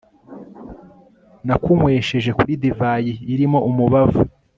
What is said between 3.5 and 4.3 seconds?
umubavu